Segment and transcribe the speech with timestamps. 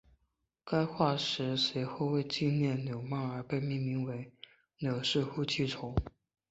[0.65, 4.33] 该化石随后为纪念纽曼而被命名为
[4.79, 5.93] 纽氏呼气虫。